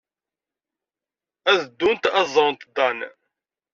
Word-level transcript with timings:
Ad 1.51 1.59
ddunt 1.65 2.03
ad 2.19 2.27
ẓrent 2.33 2.63
Dan. 2.75 2.99